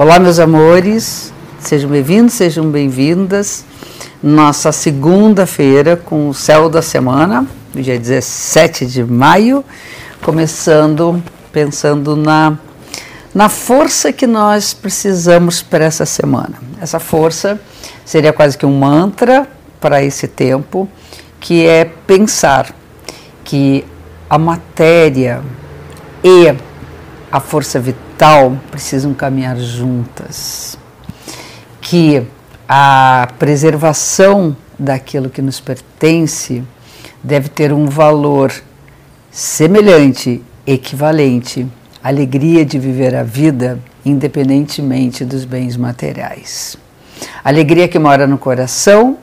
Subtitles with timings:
[0.00, 3.64] Olá, meus amores, sejam bem-vindos, sejam bem-vindas.
[4.22, 7.44] Nossa segunda-feira com o céu da semana,
[7.74, 9.64] dia 17 de maio,
[10.22, 12.56] começando pensando na,
[13.34, 16.54] na força que nós precisamos para essa semana.
[16.80, 17.60] Essa força
[18.04, 19.48] seria quase que um mantra
[19.80, 20.88] para esse tempo,
[21.40, 22.72] que é pensar
[23.42, 23.84] que
[24.30, 25.42] a matéria
[26.22, 26.67] e
[27.30, 30.78] a força vital precisam caminhar juntas,
[31.80, 32.22] que
[32.68, 36.62] a preservação daquilo que nos pertence
[37.22, 38.52] deve ter um valor
[39.30, 41.66] semelhante, equivalente
[42.02, 46.76] à alegria de viver a vida independentemente dos bens materiais.
[47.44, 49.18] Alegria que mora no coração,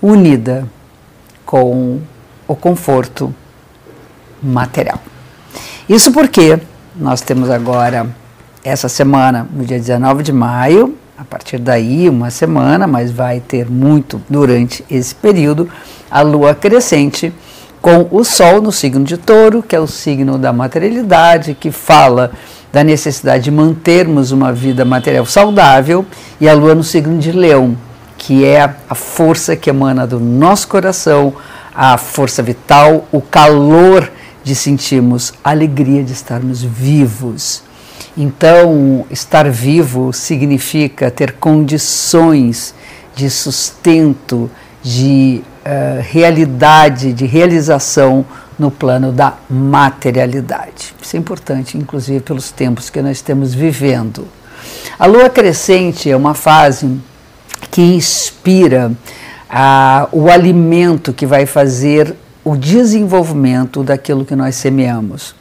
[0.00, 0.68] unida
[1.44, 2.00] com
[2.48, 3.34] o conforto
[4.42, 5.00] material.
[5.88, 6.58] Isso porque
[6.98, 8.06] nós temos agora,
[8.64, 13.70] essa semana, no dia 19 de maio, a partir daí, uma semana, mas vai ter
[13.70, 15.68] muito durante esse período,
[16.10, 17.32] a lua crescente
[17.80, 22.32] com o Sol no signo de Touro, que é o signo da materialidade, que fala
[22.72, 26.04] da necessidade de mantermos uma vida material saudável,
[26.40, 27.76] e a Lua no signo de Leão,
[28.18, 31.34] que é a força que emana do nosso coração,
[31.74, 34.10] a força vital, o calor
[34.46, 37.64] de sentirmos alegria de estarmos vivos.
[38.16, 42.72] Então, estar vivo significa ter condições
[43.16, 44.48] de sustento,
[44.80, 48.24] de uh, realidade, de realização
[48.56, 50.94] no plano da materialidade.
[51.02, 54.28] Isso é importante, inclusive pelos tempos que nós estamos vivendo.
[54.96, 57.00] A lua crescente é uma fase
[57.68, 58.92] que inspira
[59.50, 62.14] uh, o alimento que vai fazer
[62.46, 65.34] o desenvolvimento daquilo que nós semeamos.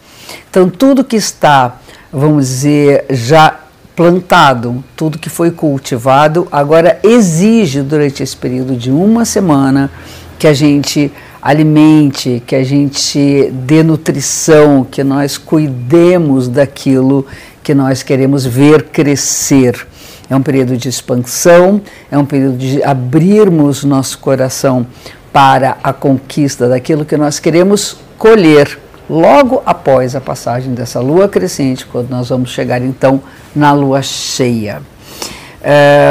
[0.50, 1.80] Então, tudo que está,
[2.12, 3.60] vamos dizer, já
[3.96, 9.92] plantado, tudo que foi cultivado, agora exige durante esse período de uma semana
[10.40, 17.24] que a gente alimente, que a gente dê nutrição, que nós cuidemos daquilo
[17.62, 19.88] que nós queremos ver crescer.
[20.28, 21.80] É um período de expansão,
[22.10, 24.88] é um período de abrirmos nosso coração
[25.36, 28.80] para a conquista daquilo que nós queremos colher
[29.10, 33.22] logo após a passagem dessa lua crescente, quando nós vamos chegar então
[33.54, 34.82] na lua cheia.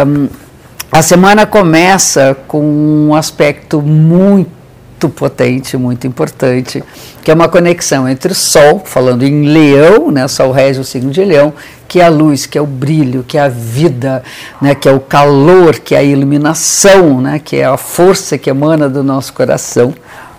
[0.06, 0.28] Um,
[0.92, 6.84] a semana começa com um aspecto muito potente, muito importante,
[7.22, 11.10] que é uma conexão entre o Sol, falando em Leão, né, Sol rege o signo
[11.10, 11.54] de Leão,
[11.94, 14.24] que é a luz, que é o brilho, que é a vida,
[14.60, 18.50] né, que é o calor, que é a iluminação, né, que é a força que
[18.50, 19.94] emana do nosso coração,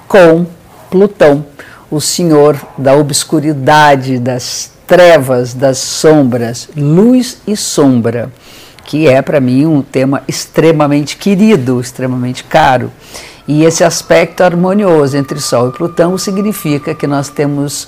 [0.05, 0.45] com
[0.91, 1.45] Plutão,
[1.89, 8.29] o senhor da obscuridade, das trevas, das sombras, luz e sombra,
[8.83, 12.91] que é para mim um tema extremamente querido, extremamente caro.
[13.47, 17.87] E esse aspecto harmonioso entre Sol e Plutão significa que nós temos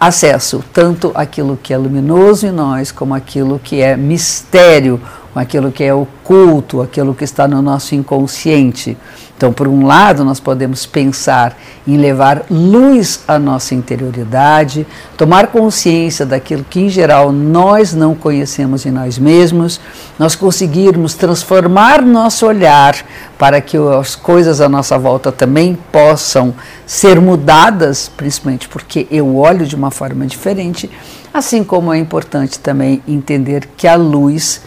[0.00, 5.00] acesso tanto àquilo que é luminoso em nós, como aquilo que é mistério,
[5.36, 8.96] aquilo que é oculto, aquilo que está no nosso inconsciente.
[9.36, 11.54] Então, por um lado, nós podemos pensar
[11.86, 18.86] em levar luz à nossa interioridade, tomar consciência daquilo que, em geral, nós não conhecemos
[18.86, 19.78] em nós mesmos,
[20.18, 22.96] nós conseguirmos transformar nosso olhar
[23.36, 26.54] para que as coisas à nossa volta também possam
[26.86, 30.90] ser mudadas, principalmente porque eu olho de uma forma diferente,
[31.34, 34.62] assim como é importante também entender que a luz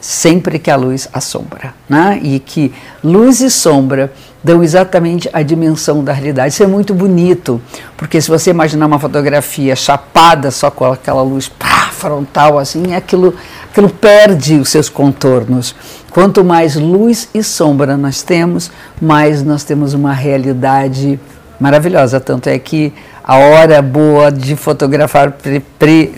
[0.00, 2.20] sempre que a luz assombra, né?
[2.22, 2.72] E que
[3.02, 6.54] luz e sombra dão exatamente a dimensão da realidade.
[6.54, 7.60] Isso é muito bonito,
[7.96, 13.34] porque se você imaginar uma fotografia chapada só com aquela luz pá, frontal assim, aquilo,
[13.70, 15.74] aquilo perde os seus contornos.
[16.10, 18.70] Quanto mais luz e sombra nós temos,
[19.00, 21.18] mais nós temos uma realidade
[21.60, 22.20] maravilhosa.
[22.20, 22.92] Tanto é que
[23.28, 26.14] a hora boa de fotografar pre, pre,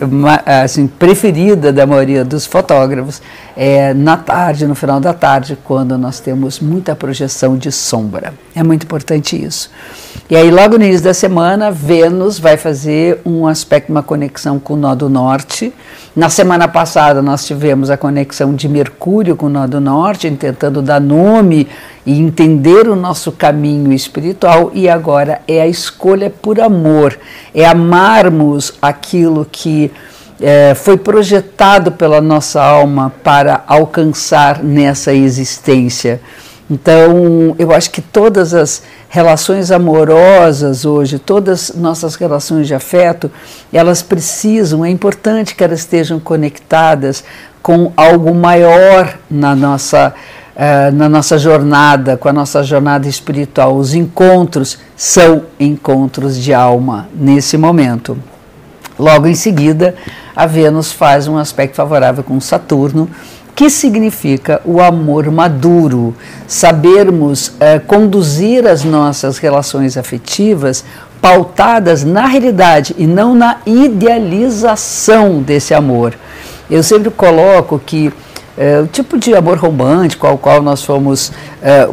[0.46, 3.20] assim, preferida da maioria dos fotógrafos
[3.56, 8.32] é na tarde, no final da tarde, quando nós temos muita projeção de sombra.
[8.54, 9.70] É muito importante isso.
[10.30, 14.74] E aí, logo no início da semana, Vênus vai fazer um aspecto, uma conexão com
[14.74, 15.74] o nó do norte.
[16.14, 20.80] Na semana passada, nós tivemos a conexão de Mercúrio com o nó do norte, tentando
[20.80, 21.66] dar nome
[22.06, 26.99] e entender o nosso caminho espiritual, e agora é a escolha por amor,
[27.54, 29.90] é amarmos aquilo que
[30.40, 36.20] é, foi projetado pela nossa alma para alcançar nessa existência.
[36.70, 43.28] Então, eu acho que todas as relações amorosas hoje, todas nossas relações de afeto,
[43.72, 47.24] elas precisam, é importante que elas estejam conectadas
[47.60, 50.14] com algo maior na nossa,
[50.60, 53.74] uh, na nossa jornada, com a nossa jornada espiritual.
[53.74, 58.18] Os encontros são encontros de alma nesse momento.
[58.98, 59.94] Logo em seguida,
[60.36, 63.08] a Vênus faz um aspecto favorável com Saturno,
[63.56, 66.14] que significa o amor maduro,
[66.46, 70.84] sabermos eh, conduzir as nossas relações afetivas
[71.20, 76.14] pautadas na realidade e não na idealização desse amor.
[76.70, 78.12] Eu sempre coloco que
[78.60, 81.88] eh, o tipo de amor romântico ao qual nós fomos, eh,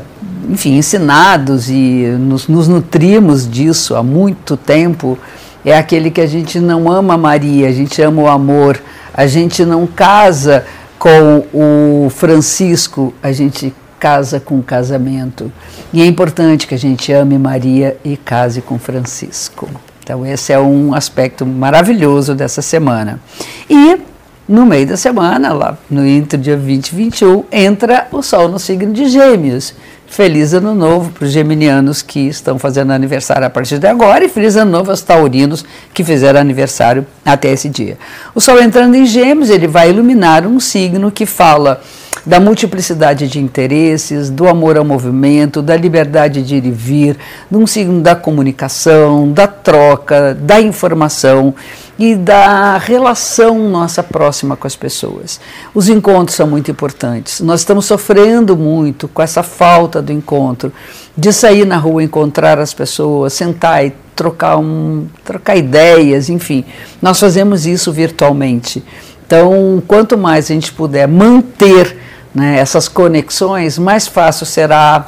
[0.50, 5.18] enfim, ensinados e nos, nos nutrimos disso há muito tempo,
[5.64, 8.82] é aquele que a gente não ama Maria, a gente ama o amor,
[9.14, 10.66] a gente não casa
[11.00, 15.50] com o Francisco, a gente casa com casamento.
[15.94, 19.70] E é importante que a gente ame Maria e case com Francisco.
[20.04, 23.22] Então, esse é um aspecto maravilhoso dessa semana.
[23.70, 23.98] E
[24.48, 28.58] no meio da semana, lá no entre dia 20 e 21, entra o Sol no
[28.58, 29.74] signo de Gêmeos.
[30.08, 34.30] Feliz ano novo para os geminianos que estão fazendo aniversário a partir de agora e
[34.30, 37.98] feliz ano novo aos taurinos que fizeram aniversário até esse dia.
[38.34, 41.82] O Sol entrando em Gêmeos, ele vai iluminar um signo que fala
[42.26, 47.18] da multiplicidade de interesses, do amor ao movimento, da liberdade de ir e vir,
[47.50, 51.54] de um signo da comunicação, da troca, da informação
[52.00, 55.40] e da relação nossa próxima com as pessoas.
[55.74, 57.42] Os encontros são muito importantes.
[57.42, 60.72] Nós estamos sofrendo muito com essa falta do encontro,
[61.18, 66.66] de sair na rua, encontrar as pessoas, sentar e trocar, um, trocar ideias, enfim.
[67.02, 68.84] Nós fazemos isso virtualmente.
[69.28, 71.98] Então, quanto mais a gente puder manter
[72.34, 75.06] né, essas conexões, mais fácil será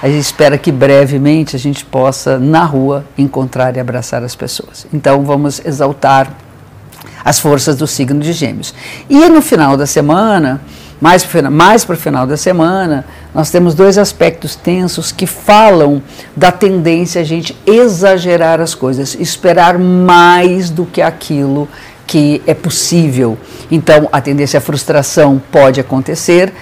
[0.00, 4.86] a gente espera que brevemente a gente possa, na rua, encontrar e abraçar as pessoas.
[4.94, 6.32] Então, vamos exaltar
[7.24, 8.72] as forças do signo de Gêmeos.
[9.10, 10.60] E no final da semana,
[11.00, 13.04] mais para mais o final da semana,
[13.34, 16.00] nós temos dois aspectos tensos que falam
[16.36, 21.68] da tendência a gente exagerar as coisas, esperar mais do que aquilo
[22.08, 23.38] que é possível.
[23.70, 26.52] Então, a tendência à frustração pode acontecer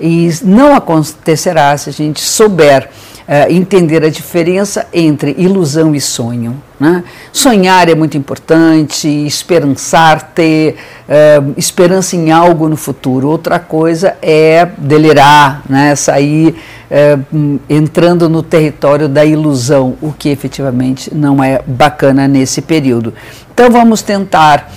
[0.00, 2.88] e não acontecerá se a gente souber
[3.28, 6.60] uh, entender a diferença entre ilusão e sonho.
[6.84, 7.02] Né?
[7.32, 10.76] Sonhar é muito importante, esperançar, ter
[11.08, 13.26] uh, esperança em algo no futuro.
[13.26, 15.96] Outra coisa é delirar, né?
[15.96, 16.54] sair
[16.90, 23.14] uh, entrando no território da ilusão, o que efetivamente não é bacana nesse período.
[23.54, 24.70] Então vamos tentar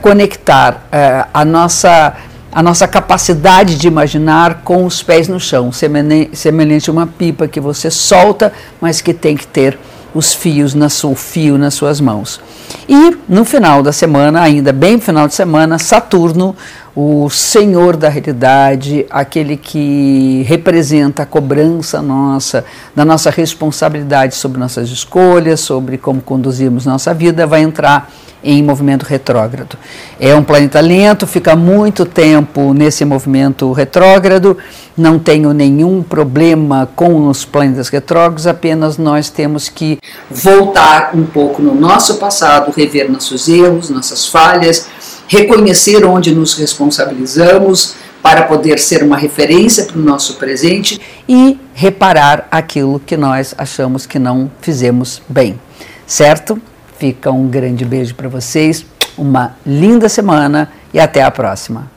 [0.00, 0.86] conectar
[1.34, 2.16] a nossa
[2.50, 7.58] a nossa capacidade de imaginar com os pés no chão, semelhante a uma pipa que
[7.58, 9.78] você solta, mas que tem que ter
[10.14, 12.40] os fios na sua, o fio nas suas mãos.
[12.88, 16.54] E no final da semana, ainda bem no final de semana, Saturno,
[16.94, 24.90] o senhor da realidade, aquele que representa a cobrança nossa, da nossa responsabilidade sobre nossas
[24.90, 28.10] escolhas, sobre como conduzimos nossa vida, vai entrar
[28.44, 29.78] em movimento retrógrado.
[30.18, 34.58] É um planeta lento, fica muito tempo nesse movimento retrógrado,
[34.96, 39.98] não tenho nenhum problema com os planetas retrógrados, apenas nós temos que
[40.30, 44.88] voltar um pouco no nosso passado, rever nossos erros, nossas falhas,
[45.28, 52.46] reconhecer onde nos responsabilizamos para poder ser uma referência para o nosso presente e reparar
[52.50, 55.58] aquilo que nós achamos que não fizemos bem.
[56.06, 56.60] Certo?
[56.98, 58.86] Fica um grande beijo para vocês,
[59.18, 61.92] uma linda semana e até a próxima.